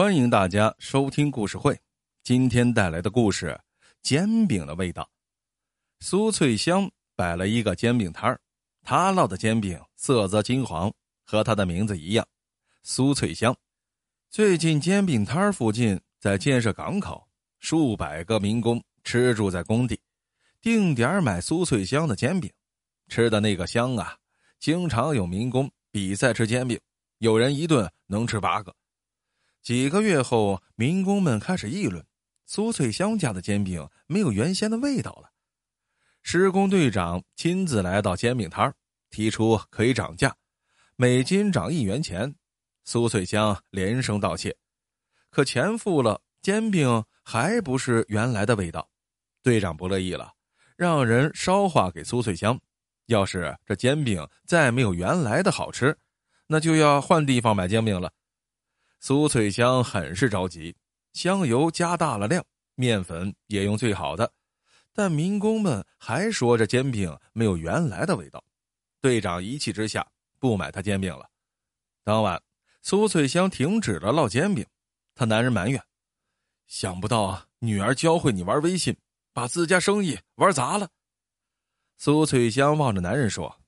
[0.00, 1.78] 欢迎大家收听故事会。
[2.22, 3.48] 今天带来的故事
[4.00, 5.02] 《煎饼的味道》。
[6.02, 8.40] 苏翠香摆了一个煎饼摊儿，
[8.82, 10.90] 她烙的煎饼色泽金黄，
[11.26, 12.26] 和她的名字一样，
[12.82, 13.54] 苏翠香。
[14.30, 17.28] 最近煎饼摊儿附近在建设港口，
[17.58, 20.00] 数百个民工吃住在工地，
[20.62, 22.50] 定点买苏翠香的煎饼，
[23.08, 24.16] 吃的那个香啊！
[24.58, 26.80] 经常有民工比赛吃煎饼，
[27.18, 28.74] 有人一顿能吃八个。
[29.62, 32.04] 几个月后，民工们开始议论：
[32.46, 35.30] 苏翠香家的煎饼没有原先的味道了。
[36.22, 38.74] 施工队长亲自来到煎饼摊
[39.10, 40.34] 提出可以涨价，
[40.96, 42.34] 每斤涨一元钱。
[42.84, 44.56] 苏翠香连声道谢，
[45.30, 48.90] 可钱付了，煎饼还不是原来的味道。
[49.42, 50.32] 队长不乐意了，
[50.76, 52.58] 让人捎话给苏翠香：
[53.06, 55.96] 要是这煎饼再没有原来的好吃，
[56.46, 58.10] 那就要换地方买煎饼了。
[59.02, 60.76] 苏翠香很是着急，
[61.14, 64.30] 香油加大了量，面粉也用最好的，
[64.92, 68.44] 但民工们还说这煎饼没有原来的味道。
[69.00, 70.06] 队长一气之下
[70.38, 71.26] 不买他煎饼了。
[72.04, 72.40] 当晚，
[72.82, 74.66] 苏翠香停止了烙煎饼，
[75.14, 75.82] 她男人埋怨
[76.68, 78.94] ：“想不到啊，女儿教会你玩微信，
[79.32, 80.90] 把自家生意玩砸了。”
[81.96, 83.62] 苏翠香望着男人说：“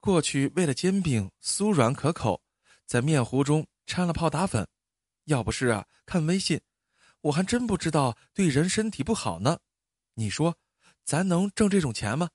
[0.00, 2.42] 过去为了煎饼酥软可口，
[2.86, 4.68] 在面糊中。”掺了泡打粉，
[5.24, 6.60] 要不是啊看微信，
[7.22, 9.58] 我还真不知道对人身体不好呢。
[10.12, 10.54] 你说，
[11.04, 12.28] 咱能挣这种钱吗？